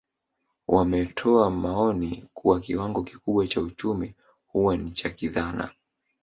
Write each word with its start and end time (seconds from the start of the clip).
Wametoa 0.67 1.49
maoni 1.51 2.29
kuwa 2.33 2.59
kiwango 2.59 3.03
kikubwa 3.03 3.47
cha 3.47 3.61
uchumi 3.61 4.15
huwa 4.47 4.77
ni 4.77 4.91
cha 4.91 5.09
kidhana 5.09 5.69